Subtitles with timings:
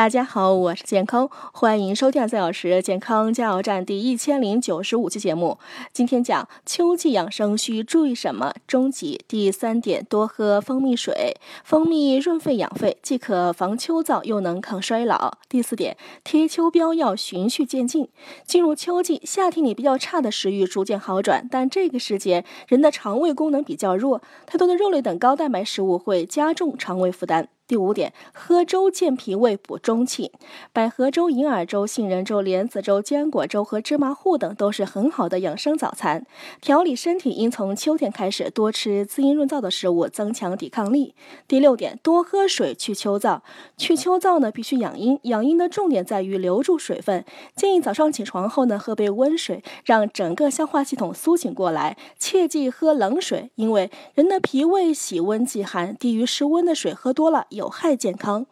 [0.00, 5.58] 大家好，我是健康，欢迎收听三小时健康加油站第一千零九十五期节目。
[5.92, 8.54] 今天讲秋季养生需注意什么？
[8.66, 15.34] 中集第三点，多喝蜂蜜水，蜂蜜润肺养肺，既可防秋燥，又能抗衰老。
[15.50, 18.08] 第四点，贴秋膘要循序渐进。
[18.46, 27.48] 进入秋季，夏天里比较差的食欲逐渐好转，但这个时节人的肠胃功能比较弱，太多的肉类等高蛋白食物会加重肠胃负担。
[27.70, 30.32] 第五点，喝粥健脾胃、补中气。
[30.72, 36.26] 百合粥、银耳粥、杏仁粥、莲子粥、坚果粥和芝麻糊等都是很好的养生早餐。
[36.60, 41.14] 调理身体应从秋天开始多吃滋阴润燥的食物，增强抵抗力。
[41.46, 43.42] 第六点，多喝水去秋燥。
[43.76, 45.20] 去秋燥呢，必须养阴。
[45.22, 47.24] 养阴的重点在于留住水分。
[47.54, 51.96] 建议早上起床后呢，喝杯温水，让整个消化系统苏醒过来。
[52.18, 57.46] 切忌喝冷水，因为人的脾胃喜温忌寒，低于室温的水喝多了。
[57.60, 58.46] 有害健康。